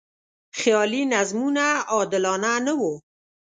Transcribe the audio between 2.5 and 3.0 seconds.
نه و.